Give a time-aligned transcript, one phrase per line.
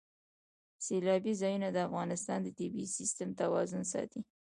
[0.85, 4.21] سیلانی ځایونه د افغانستان د طبعي سیسټم توازن ساتي.